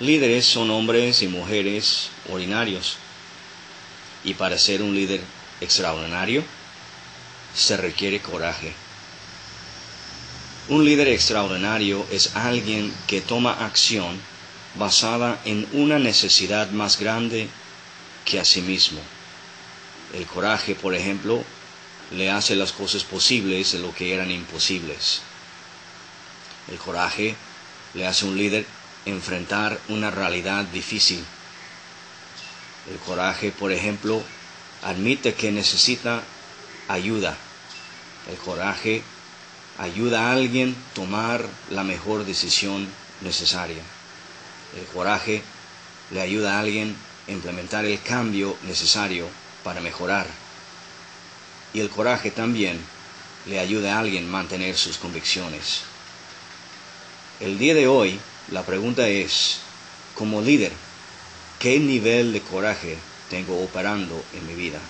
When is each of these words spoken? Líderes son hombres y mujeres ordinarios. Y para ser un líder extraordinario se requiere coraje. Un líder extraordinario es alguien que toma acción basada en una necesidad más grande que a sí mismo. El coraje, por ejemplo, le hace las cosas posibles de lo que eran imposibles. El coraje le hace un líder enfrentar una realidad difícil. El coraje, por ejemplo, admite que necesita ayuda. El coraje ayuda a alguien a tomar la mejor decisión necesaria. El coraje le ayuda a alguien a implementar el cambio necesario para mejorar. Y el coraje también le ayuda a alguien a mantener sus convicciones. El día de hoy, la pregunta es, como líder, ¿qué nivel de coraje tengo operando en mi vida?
Líderes 0.00 0.46
son 0.46 0.70
hombres 0.70 1.22
y 1.22 1.28
mujeres 1.28 2.10
ordinarios. 2.28 2.96
Y 4.24 4.34
para 4.34 4.58
ser 4.58 4.82
un 4.82 4.94
líder 4.94 5.20
extraordinario 5.60 6.42
se 7.54 7.76
requiere 7.76 8.20
coraje. 8.20 8.72
Un 10.68 10.84
líder 10.84 11.08
extraordinario 11.08 12.04
es 12.10 12.34
alguien 12.34 12.92
que 13.06 13.20
toma 13.20 13.52
acción 13.52 14.18
basada 14.74 15.40
en 15.44 15.68
una 15.72 16.00
necesidad 16.00 16.70
más 16.70 16.98
grande 16.98 17.48
que 18.24 18.40
a 18.40 18.44
sí 18.44 18.62
mismo. 18.62 19.00
El 20.12 20.26
coraje, 20.26 20.74
por 20.74 20.94
ejemplo, 20.94 21.44
le 22.10 22.30
hace 22.30 22.56
las 22.56 22.72
cosas 22.72 23.04
posibles 23.04 23.72
de 23.72 23.78
lo 23.78 23.94
que 23.94 24.12
eran 24.12 24.30
imposibles. 24.30 25.20
El 26.68 26.78
coraje 26.78 27.36
le 27.92 28.06
hace 28.06 28.24
un 28.24 28.36
líder 28.36 28.66
enfrentar 29.06 29.78
una 29.88 30.10
realidad 30.10 30.64
difícil. 30.64 31.24
El 32.90 32.98
coraje, 32.98 33.50
por 33.50 33.72
ejemplo, 33.72 34.22
admite 34.82 35.34
que 35.34 35.52
necesita 35.52 36.22
ayuda. 36.88 37.36
El 38.30 38.36
coraje 38.36 39.02
ayuda 39.78 40.28
a 40.28 40.32
alguien 40.32 40.74
a 40.74 40.94
tomar 40.94 41.46
la 41.70 41.82
mejor 41.82 42.24
decisión 42.24 42.86
necesaria. 43.20 43.82
El 44.76 44.86
coraje 44.86 45.42
le 46.10 46.20
ayuda 46.20 46.56
a 46.56 46.60
alguien 46.60 46.96
a 47.26 47.30
implementar 47.30 47.84
el 47.84 48.00
cambio 48.02 48.56
necesario 48.62 49.28
para 49.62 49.80
mejorar. 49.80 50.26
Y 51.72 51.80
el 51.80 51.88
coraje 51.88 52.30
también 52.30 52.78
le 53.46 53.58
ayuda 53.58 53.96
a 53.96 54.00
alguien 54.00 54.26
a 54.26 54.30
mantener 54.30 54.76
sus 54.76 54.98
convicciones. 54.98 55.82
El 57.40 57.58
día 57.58 57.74
de 57.74 57.88
hoy, 57.88 58.20
la 58.50 58.64
pregunta 58.64 59.08
es, 59.08 59.60
como 60.14 60.42
líder, 60.42 60.72
¿qué 61.58 61.78
nivel 61.78 62.32
de 62.32 62.42
coraje 62.42 62.98
tengo 63.30 63.62
operando 63.62 64.22
en 64.32 64.46
mi 64.46 64.54
vida? 64.54 64.80